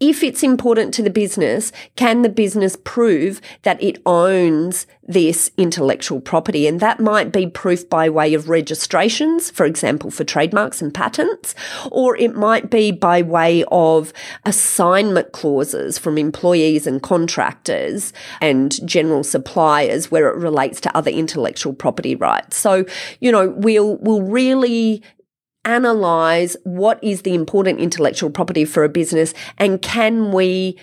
if 0.01 0.23
it's 0.23 0.43
important 0.43 0.93
to 0.93 1.01
the 1.01 1.09
business, 1.09 1.71
can 1.95 2.21
the 2.21 2.27
business 2.27 2.75
prove 2.83 3.39
that 3.61 3.81
it 3.81 4.01
owns 4.05 4.87
this 5.03 5.49
intellectual 5.55 6.19
property? 6.19 6.67
And 6.67 6.81
that 6.81 6.99
might 6.99 7.31
be 7.31 7.47
proof 7.47 7.89
by 7.89 8.09
way 8.09 8.33
of 8.33 8.49
registrations, 8.49 9.49
for 9.49 9.65
example, 9.65 10.11
for 10.11 10.25
trademarks 10.25 10.81
and 10.81 10.93
patents, 10.93 11.55
or 11.91 12.17
it 12.17 12.35
might 12.35 12.69
be 12.69 12.91
by 12.91 13.21
way 13.21 13.63
of 13.71 14.11
assignment 14.43 15.31
clauses 15.31 15.97
from 15.97 16.17
employees 16.17 16.85
and 16.85 17.01
contractors 17.01 18.11
and 18.41 18.85
general 18.85 19.23
suppliers 19.23 20.11
where 20.11 20.27
it 20.27 20.35
relates 20.35 20.81
to 20.81 20.97
other 20.97 21.11
intellectual 21.11 21.71
property 21.71 22.15
rights. 22.15 22.57
So, 22.57 22.83
you 23.21 23.31
know, 23.31 23.47
we'll, 23.47 23.95
we'll 23.99 24.23
really 24.23 25.01
analyze 25.65 26.55
what 26.63 27.03
is 27.03 27.23
the 27.23 27.33
important 27.33 27.79
intellectual 27.79 28.29
property 28.29 28.65
for 28.65 28.83
a 28.83 28.89
business 28.89 29.33
and 29.57 29.81
can 29.81 30.31
we 30.31 30.77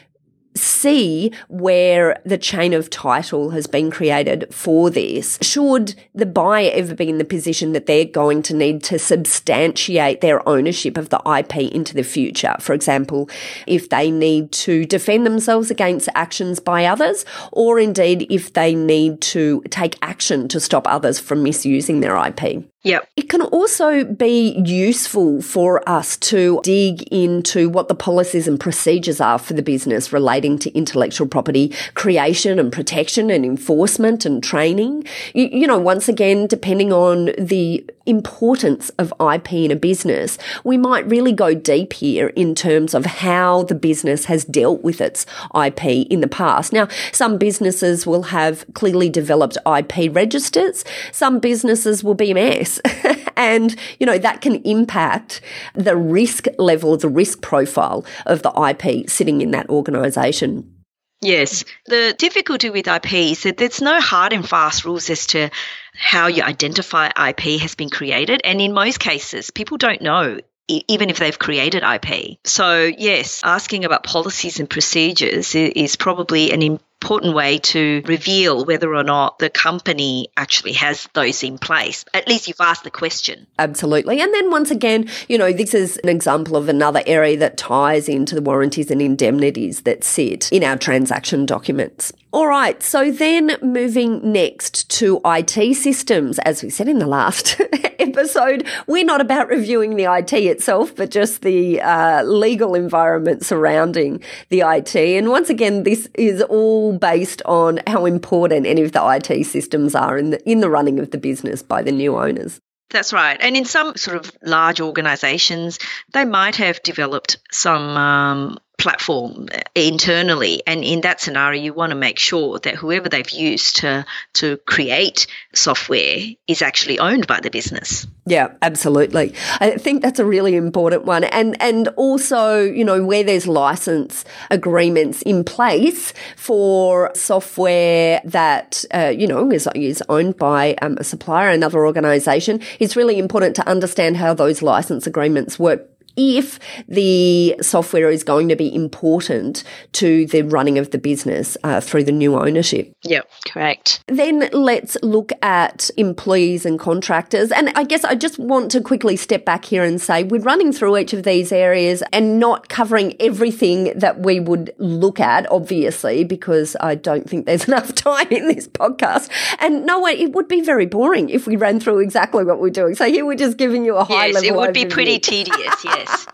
see 0.54 1.32
where 1.48 2.20
the 2.24 2.38
chain 2.38 2.74
of 2.74 2.90
title 2.90 3.50
has 3.50 3.66
been 3.66 3.90
created 3.90 4.52
for 4.52 4.90
this. 4.90 5.38
Should 5.40 5.94
the 6.14 6.26
buyer 6.26 6.70
ever 6.72 6.94
be 6.94 7.08
in 7.08 7.18
the 7.18 7.24
position 7.24 7.72
that 7.72 7.86
they're 7.86 8.04
going 8.04 8.42
to 8.42 8.54
need 8.54 8.82
to 8.84 8.98
substantiate 8.98 10.20
their 10.20 10.46
ownership 10.48 10.96
of 10.96 11.08
the 11.08 11.20
IP 11.38 11.72
into 11.72 11.94
the 11.94 12.02
future? 12.02 12.54
For 12.60 12.74
example, 12.74 13.30
if 13.66 13.88
they 13.88 14.10
need 14.10 14.52
to 14.52 14.84
defend 14.84 15.26
themselves 15.26 15.70
against 15.70 16.08
actions 16.14 16.60
by 16.60 16.84
others, 16.84 17.24
or 17.50 17.78
indeed 17.78 18.26
if 18.30 18.52
they 18.52 18.74
need 18.74 19.20
to 19.22 19.62
take 19.70 19.98
action 20.02 20.48
to 20.48 20.60
stop 20.60 20.86
others 20.86 21.18
from 21.18 21.42
misusing 21.42 22.00
their 22.00 22.16
IP. 22.16 22.71
Yep. 22.84 23.08
It 23.16 23.28
can 23.28 23.42
also 23.42 24.02
be 24.02 24.60
useful 24.64 25.40
for 25.40 25.88
us 25.88 26.16
to 26.18 26.60
dig 26.64 27.02
into 27.12 27.68
what 27.68 27.86
the 27.86 27.94
policies 27.94 28.48
and 28.48 28.58
procedures 28.58 29.20
are 29.20 29.38
for 29.38 29.54
the 29.54 29.62
business 29.62 30.12
relating 30.12 30.58
to 30.58 30.76
intellectual 30.76 31.28
property 31.28 31.72
creation 31.94 32.58
and 32.58 32.72
protection 32.72 33.30
and 33.30 33.44
enforcement 33.44 34.26
and 34.26 34.42
training. 34.42 35.04
You, 35.32 35.48
you 35.52 35.66
know, 35.66 35.78
once 35.78 36.08
again, 36.08 36.48
depending 36.48 36.92
on 36.92 37.26
the 37.38 37.88
importance 38.06 38.90
of 38.90 39.12
IP 39.20 39.52
in 39.52 39.70
a 39.70 39.76
business, 39.76 40.38
we 40.64 40.76
might 40.76 41.08
really 41.08 41.32
go 41.32 41.54
deep 41.54 41.92
here 41.92 42.28
in 42.28 42.54
terms 42.54 42.94
of 42.94 43.06
how 43.06 43.64
the 43.64 43.74
business 43.74 44.26
has 44.26 44.44
dealt 44.44 44.82
with 44.82 45.00
its 45.00 45.26
IP 45.54 45.84
in 46.10 46.20
the 46.20 46.28
past. 46.28 46.72
Now, 46.72 46.88
some 47.12 47.38
businesses 47.38 48.06
will 48.06 48.24
have 48.24 48.64
clearly 48.74 49.08
developed 49.08 49.58
IP 49.66 50.14
registers. 50.14 50.84
Some 51.12 51.38
businesses 51.38 52.02
will 52.02 52.14
be 52.14 52.30
a 52.30 52.34
mess. 52.34 52.80
and, 53.36 53.76
you 53.98 54.06
know, 54.06 54.18
that 54.18 54.40
can 54.40 54.56
impact 54.64 55.40
the 55.74 55.96
risk 55.96 56.46
level, 56.58 56.96
the 56.96 57.08
risk 57.08 57.40
profile 57.42 58.04
of 58.26 58.42
the 58.42 58.50
IP 58.50 59.08
sitting 59.08 59.40
in 59.40 59.50
that 59.52 59.68
organisation. 59.68 60.81
Yes. 61.22 61.64
The 61.86 62.14
difficulty 62.18 62.68
with 62.68 62.88
IP 62.88 63.12
is 63.12 63.44
that 63.44 63.56
there's 63.56 63.80
no 63.80 64.00
hard 64.00 64.32
and 64.32 64.46
fast 64.46 64.84
rules 64.84 65.08
as 65.08 65.28
to 65.28 65.50
how 65.94 66.26
you 66.26 66.42
identify 66.42 67.06
IP 67.28 67.60
has 67.60 67.76
been 67.76 67.90
created. 67.90 68.40
And 68.44 68.60
in 68.60 68.74
most 68.74 68.98
cases, 68.98 69.50
people 69.50 69.78
don't 69.78 70.02
know 70.02 70.38
even 70.68 71.10
if 71.10 71.18
they've 71.18 71.38
created 71.38 71.82
IP. 71.82 72.38
So, 72.44 72.84
yes, 72.84 73.40
asking 73.44 73.84
about 73.84 74.04
policies 74.04 74.58
and 74.60 74.70
procedures 74.70 75.54
is 75.54 75.96
probably 75.96 76.52
an 76.52 76.78
important 77.02 77.34
way 77.34 77.58
to 77.58 78.00
reveal 78.06 78.64
whether 78.64 78.94
or 78.94 79.02
not 79.02 79.40
the 79.40 79.50
company 79.50 80.28
actually 80.36 80.74
has 80.74 81.08
those 81.14 81.42
in 81.42 81.58
place. 81.58 82.04
At 82.14 82.28
least 82.28 82.46
you've 82.46 82.60
asked 82.60 82.84
the 82.84 82.92
question. 82.92 83.48
Absolutely. 83.58 84.20
And 84.20 84.32
then 84.32 84.52
once 84.52 84.70
again, 84.70 85.08
you 85.28 85.36
know, 85.36 85.52
this 85.52 85.74
is 85.74 85.96
an 86.04 86.08
example 86.08 86.56
of 86.56 86.68
another 86.68 87.02
area 87.04 87.36
that 87.38 87.56
ties 87.56 88.08
into 88.08 88.36
the 88.36 88.40
warranties 88.40 88.88
and 88.88 89.02
indemnities 89.02 89.82
that 89.82 90.04
sit 90.04 90.52
in 90.52 90.62
our 90.62 90.76
transaction 90.76 91.44
documents. 91.44 92.12
All 92.34 92.46
right, 92.46 92.82
so 92.82 93.12
then 93.12 93.58
moving 93.60 94.32
next 94.32 94.88
to 94.92 95.20
IT 95.22 95.76
systems. 95.76 96.38
As 96.38 96.62
we 96.62 96.70
said 96.70 96.88
in 96.88 96.98
the 96.98 97.06
last 97.06 97.60
episode, 97.98 98.66
we're 98.86 99.04
not 99.04 99.20
about 99.20 99.48
reviewing 99.48 99.96
the 99.96 100.04
IT 100.04 100.32
itself, 100.32 100.96
but 100.96 101.10
just 101.10 101.42
the 101.42 101.82
uh, 101.82 102.22
legal 102.22 102.74
environment 102.74 103.44
surrounding 103.44 104.22
the 104.48 104.60
IT. 104.60 104.96
And 104.96 105.28
once 105.28 105.50
again, 105.50 105.82
this 105.82 106.08
is 106.14 106.40
all 106.40 106.96
based 106.96 107.42
on 107.44 107.80
how 107.86 108.06
important 108.06 108.64
any 108.66 108.80
of 108.80 108.92
the 108.92 109.06
IT 109.06 109.44
systems 109.44 109.94
are 109.94 110.16
in 110.16 110.30
the, 110.30 110.50
in 110.50 110.60
the 110.60 110.70
running 110.70 111.00
of 111.00 111.10
the 111.10 111.18
business 111.18 111.62
by 111.62 111.82
the 111.82 111.92
new 111.92 112.16
owners. 112.16 112.62
That's 112.88 113.12
right. 113.12 113.36
And 113.38 113.58
in 113.58 113.66
some 113.66 113.96
sort 113.96 114.16
of 114.16 114.32
large 114.42 114.80
organizations, 114.80 115.78
they 116.14 116.24
might 116.24 116.56
have 116.56 116.82
developed 116.82 117.36
some 117.50 117.96
um, 117.96 118.58
platform 118.82 119.48
internally. 119.76 120.62
And 120.66 120.82
in 120.82 121.02
that 121.02 121.20
scenario, 121.20 121.62
you 121.62 121.72
want 121.72 121.90
to 121.90 121.96
make 121.96 122.18
sure 122.18 122.58
that 122.58 122.74
whoever 122.74 123.08
they've 123.08 123.30
used 123.30 123.76
to, 123.76 124.04
to 124.34 124.56
create 124.66 125.28
software 125.54 126.18
is 126.48 126.62
actually 126.62 126.98
owned 126.98 127.28
by 127.28 127.38
the 127.40 127.48
business. 127.48 128.06
Yeah, 128.26 128.52
absolutely. 128.60 129.34
I 129.60 129.78
think 129.78 130.02
that's 130.02 130.18
a 130.18 130.24
really 130.24 130.56
important 130.56 131.04
one. 131.04 131.24
And, 131.24 131.56
and 131.62 131.88
also, 131.96 132.60
you 132.60 132.84
know, 132.84 133.04
where 133.04 133.22
there's 133.22 133.46
license 133.46 134.24
agreements 134.50 135.22
in 135.22 135.44
place 135.44 136.12
for 136.36 137.12
software 137.14 138.20
that, 138.24 138.84
uh, 138.92 139.12
you 139.16 139.28
know, 139.28 139.50
is, 139.52 139.68
is 139.76 140.02
owned 140.08 140.36
by 140.36 140.74
um, 140.82 140.96
a 140.98 141.04
supplier, 141.04 141.50
another 141.50 141.86
organization, 141.86 142.60
it's 142.80 142.96
really 142.96 143.18
important 143.18 143.54
to 143.56 143.68
understand 143.68 144.16
how 144.16 144.34
those 144.34 144.60
license 144.60 145.06
agreements 145.06 145.58
work 145.58 145.88
if 146.16 146.58
the 146.88 147.56
software 147.60 148.10
is 148.10 148.24
going 148.24 148.48
to 148.48 148.56
be 148.56 148.74
important 148.74 149.64
to 149.92 150.26
the 150.26 150.42
running 150.42 150.78
of 150.78 150.90
the 150.90 150.98
business 150.98 151.56
uh, 151.64 151.80
through 151.80 152.04
the 152.04 152.12
new 152.12 152.36
ownership. 152.36 152.94
Yep, 153.02 153.30
correct. 153.46 154.02
Then 154.06 154.48
let's 154.52 154.96
look 155.02 155.32
at 155.42 155.90
employees 155.96 156.66
and 156.66 156.78
contractors. 156.78 157.50
And 157.50 157.70
I 157.74 157.84
guess 157.84 158.04
I 158.04 158.14
just 158.14 158.38
want 158.38 158.70
to 158.72 158.80
quickly 158.80 159.16
step 159.16 159.44
back 159.44 159.64
here 159.64 159.84
and 159.84 160.00
say 160.00 160.24
we're 160.24 160.42
running 160.42 160.72
through 160.72 160.96
each 160.98 161.12
of 161.12 161.24
these 161.24 161.52
areas 161.52 162.02
and 162.12 162.38
not 162.38 162.68
covering 162.68 163.14
everything 163.20 163.92
that 163.98 164.20
we 164.20 164.40
would 164.40 164.74
look 164.78 165.20
at, 165.20 165.50
obviously, 165.50 166.24
because 166.24 166.76
I 166.80 166.94
don't 166.94 167.28
think 167.28 167.46
there's 167.46 167.64
enough 167.68 167.94
time 167.94 168.28
in 168.30 168.48
this 168.48 168.68
podcast. 168.68 169.30
And 169.58 169.86
no 169.86 170.00
way, 170.00 170.12
it 170.12 170.32
would 170.32 170.48
be 170.48 170.60
very 170.60 170.86
boring 170.86 171.30
if 171.30 171.46
we 171.46 171.56
ran 171.56 171.80
through 171.80 172.00
exactly 172.00 172.44
what 172.44 172.60
we're 172.60 172.70
doing. 172.70 172.94
So 172.94 173.06
here 173.06 173.24
we're 173.24 173.34
just 173.34 173.56
giving 173.56 173.84
you 173.84 173.96
a 173.96 174.04
high 174.04 174.26
yes, 174.26 174.34
level. 174.34 174.44
Yes, 174.44 174.52
it 174.52 174.56
would 174.56 174.70
overview. 174.70 174.88
be 174.88 174.94
pretty 174.94 175.18
tedious, 175.18 175.74
yes 175.84 176.01
yes. 176.02 176.26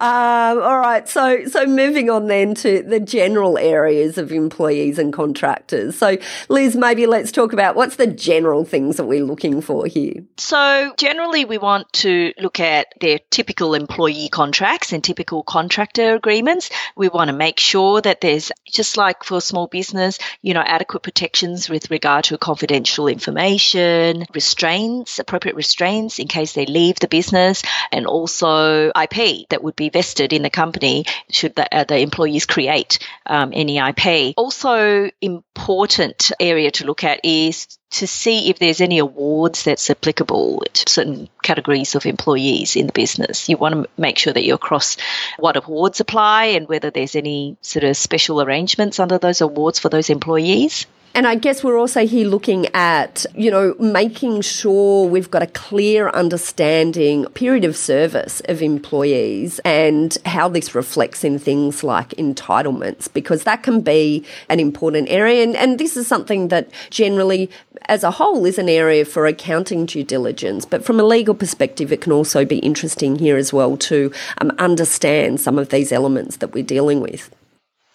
Um, 0.00 0.62
all 0.62 0.78
right. 0.78 1.08
So, 1.08 1.46
so 1.46 1.66
moving 1.66 2.08
on 2.08 2.26
then 2.28 2.54
to 2.56 2.82
the 2.82 3.00
general 3.00 3.58
areas 3.58 4.16
of 4.16 4.32
employees 4.32 4.98
and 4.98 5.12
contractors. 5.12 5.96
So, 5.96 6.16
Liz, 6.48 6.76
maybe 6.76 7.06
let's 7.06 7.30
talk 7.30 7.52
about 7.52 7.76
what's 7.76 7.96
the 7.96 8.06
general 8.06 8.64
things 8.64 8.96
that 8.96 9.04
we're 9.04 9.24
looking 9.24 9.60
for 9.60 9.86
here. 9.86 10.24
So, 10.38 10.94
generally, 10.96 11.44
we 11.44 11.58
want 11.58 11.92
to 11.94 12.32
look 12.38 12.58
at 12.58 12.88
their 13.00 13.18
typical 13.30 13.74
employee 13.74 14.28
contracts 14.28 14.92
and 14.92 15.04
typical 15.04 15.42
contractor 15.42 16.14
agreements. 16.14 16.70
We 16.96 17.08
want 17.08 17.28
to 17.28 17.36
make 17.36 17.60
sure 17.60 18.00
that 18.00 18.20
there's 18.20 18.50
just 18.66 18.96
like 18.96 19.24
for 19.24 19.40
small 19.40 19.66
business, 19.66 20.18
you 20.40 20.54
know, 20.54 20.62
adequate 20.64 21.02
protections 21.02 21.68
with 21.68 21.90
regard 21.90 22.24
to 22.24 22.38
confidential 22.38 23.08
information, 23.08 24.24
restraints, 24.34 25.18
appropriate 25.18 25.56
restraints 25.56 26.18
in 26.18 26.28
case 26.28 26.52
they 26.54 26.66
leave 26.66 26.96
the 26.96 27.08
business, 27.08 27.62
and 27.92 28.06
also 28.06 28.90
IP 28.90 29.33
that 29.50 29.62
would 29.62 29.76
be 29.76 29.88
vested 29.88 30.32
in 30.32 30.42
the 30.42 30.50
company 30.50 31.04
should 31.30 31.54
the, 31.54 31.66
uh, 31.74 31.84
the 31.84 31.98
employees 31.98 32.46
create 32.46 32.98
um, 33.26 33.50
any 33.52 33.78
IP. 33.78 34.34
Also, 34.36 35.10
important 35.20 36.32
area 36.40 36.70
to 36.70 36.86
look 36.86 37.04
at 37.04 37.24
is 37.24 37.78
to 37.94 38.06
see 38.06 38.50
if 38.50 38.58
there's 38.58 38.80
any 38.80 38.98
awards 38.98 39.64
that's 39.64 39.88
applicable 39.88 40.64
to 40.72 40.90
certain 40.90 41.28
categories 41.42 41.94
of 41.94 42.06
employees 42.06 42.76
in 42.76 42.86
the 42.86 42.92
business. 42.92 43.48
You 43.48 43.56
want 43.56 43.74
to 43.74 43.88
make 43.96 44.18
sure 44.18 44.32
that 44.32 44.44
you're 44.44 44.56
across 44.56 44.96
what 45.38 45.56
awards 45.56 46.00
apply 46.00 46.46
and 46.56 46.68
whether 46.68 46.90
there's 46.90 47.14
any 47.14 47.56
sort 47.60 47.84
of 47.84 47.96
special 47.96 48.42
arrangements 48.42 48.98
under 48.98 49.18
those 49.18 49.40
awards 49.40 49.78
for 49.78 49.88
those 49.88 50.10
employees. 50.10 50.86
And 51.16 51.28
I 51.28 51.36
guess 51.36 51.62
we're 51.62 51.78
also 51.78 52.04
here 52.08 52.26
looking 52.26 52.66
at, 52.74 53.24
you 53.36 53.48
know, 53.48 53.76
making 53.78 54.40
sure 54.40 55.06
we've 55.08 55.30
got 55.30 55.44
a 55.44 55.46
clear 55.46 56.08
understanding 56.08 57.26
period 57.26 57.64
of 57.64 57.76
service 57.76 58.42
of 58.46 58.60
employees 58.60 59.60
and 59.64 60.18
how 60.26 60.48
this 60.48 60.74
reflects 60.74 61.22
in 61.22 61.38
things 61.38 61.84
like 61.84 62.08
entitlements, 62.14 63.06
because 63.12 63.44
that 63.44 63.62
can 63.62 63.80
be 63.80 64.24
an 64.48 64.58
important 64.58 65.08
area. 65.08 65.44
And, 65.44 65.54
and 65.54 65.78
this 65.78 65.96
is 65.96 66.08
something 66.08 66.48
that 66.48 66.68
generally, 66.90 67.48
as 67.86 68.04
a 68.04 68.12
whole, 68.12 68.44
is 68.46 68.58
an 68.58 68.68
area 68.68 69.04
for 69.04 69.26
accounting 69.26 69.86
due 69.86 70.04
diligence. 70.04 70.64
But 70.64 70.84
from 70.84 71.00
a 71.00 71.04
legal 71.04 71.34
perspective, 71.34 71.92
it 71.92 72.00
can 72.00 72.12
also 72.12 72.44
be 72.44 72.58
interesting 72.58 73.16
here 73.16 73.36
as 73.36 73.52
well 73.52 73.76
to 73.78 74.12
um, 74.38 74.52
understand 74.58 75.40
some 75.40 75.58
of 75.58 75.68
these 75.68 75.92
elements 75.92 76.36
that 76.38 76.52
we're 76.52 76.64
dealing 76.64 77.00
with. 77.00 77.30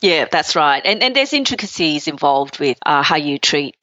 Yeah, 0.02 0.28
that's 0.32 0.56
right. 0.56 0.82
And 0.86 1.04
and 1.04 1.16
there's 1.16 1.34
intricacies 1.34 2.08
involved 2.08 2.60
with 2.60 2.78
uh, 2.86 3.04
how 3.04 3.18
you 3.18 3.38
treat 3.38 3.76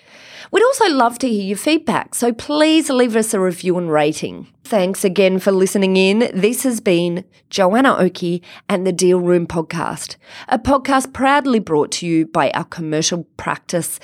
We'd 0.51 0.63
also 0.63 0.87
love 0.87 1.19
to 1.19 1.27
hear 1.27 1.43
your 1.43 1.57
feedback, 1.57 2.15
so 2.15 2.31
please 2.31 2.89
leave 2.89 3.17
us 3.17 3.33
a 3.33 3.39
review 3.41 3.77
and 3.77 3.91
rating. 3.91 4.47
Thanks 4.63 5.03
again 5.03 5.39
for 5.39 5.51
listening 5.51 5.97
in. 5.97 6.31
This 6.33 6.63
has 6.63 6.79
been 6.79 7.25
Joanna 7.49 7.97
Oakey 7.97 8.41
and 8.69 8.87
the 8.87 8.93
Deal 8.93 9.19
Room 9.19 9.45
Podcast, 9.45 10.15
a 10.47 10.57
podcast 10.57 11.11
proudly 11.11 11.59
brought 11.59 11.91
to 11.93 12.07
you 12.07 12.27
by 12.27 12.49
our 12.51 12.63
commercial 12.63 13.25
practice, 13.35 13.99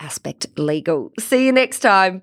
Aspect 0.00 0.46
Legal. 0.56 1.12
See 1.18 1.44
you 1.44 1.52
next 1.52 1.80
time. 1.80 2.22